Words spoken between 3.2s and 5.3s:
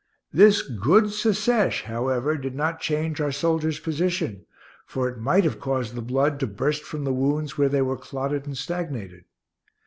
our soldier's position, for it